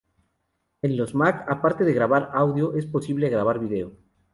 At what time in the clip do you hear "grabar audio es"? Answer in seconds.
1.93-2.87